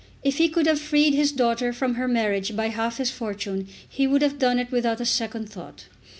If 0.23 0.39
he 0.39 0.49
could 0.49 0.65
have 0.65 0.79
freed 0.79 1.13
his 1.13 1.31
daughter 1.31 1.71
from 1.71 1.93
her 1.93 2.07
marriage 2.07 2.55
by 2.55 2.69
half 2.69 2.97
his 2.97 3.11
fortune 3.11 3.67
he 3.87 4.07
would 4.07 4.23
have 4.23 4.39
done 4.39 4.57
it 4.57 4.71
without 4.71 4.99
a 4.99 5.05
second 5.05 5.47
thought. 5.47 5.85